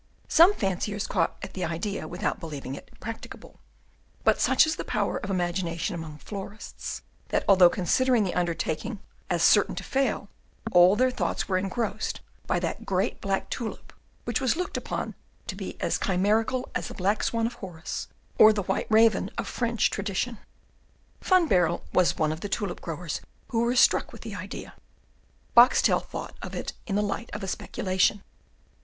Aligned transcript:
Some 0.27 0.55
fanciers 0.55 1.05
caught 1.05 1.37
at 1.43 1.53
the 1.53 1.63
idea 1.63 2.07
without 2.07 2.39
believing 2.39 2.73
it 2.73 2.89
practicable, 2.99 3.59
but 4.23 4.41
such 4.41 4.65
is 4.65 4.75
the 4.75 4.83
power 4.83 5.17
of 5.17 5.29
imagination 5.29 5.93
among 5.93 6.17
florists, 6.17 7.03
that 7.27 7.43
although 7.47 7.69
considering 7.69 8.23
the 8.23 8.33
undertaking 8.33 8.99
as 9.29 9.43
certain 9.43 9.75
to 9.75 9.83
fail, 9.83 10.27
all 10.71 10.95
their 10.95 11.11
thoughts 11.11 11.47
were 11.47 11.55
engrossed 11.59 12.21
by 12.47 12.59
that 12.61 12.83
great 12.83 13.21
black 13.21 13.47
tulip, 13.51 13.93
which 14.23 14.41
was 14.41 14.55
looked 14.55 14.75
upon 14.75 15.13
to 15.45 15.55
be 15.55 15.79
as 15.79 15.99
chimerical 15.99 16.67
as 16.73 16.87
the 16.87 16.95
black 16.95 17.21
swan 17.21 17.45
of 17.45 17.53
Horace 17.53 18.07
or 18.39 18.51
the 18.51 18.63
white 18.63 18.87
raven 18.89 19.29
of 19.37 19.47
French 19.47 19.91
tradition. 19.91 20.39
Van 21.21 21.47
Baerle 21.47 21.83
was 21.93 22.17
one 22.17 22.31
of 22.31 22.41
the 22.41 22.49
tulip 22.49 22.81
growers 22.81 23.21
who 23.49 23.61
were 23.61 23.75
struck 23.75 24.11
with 24.11 24.21
the 24.21 24.33
idea; 24.33 24.73
Boxtel 25.55 25.99
thought 26.03 26.35
of 26.41 26.55
it 26.55 26.73
in 26.87 26.95
the 26.95 27.03
light 27.03 27.29
of 27.33 27.43
a 27.43 27.47
speculation. 27.47 28.23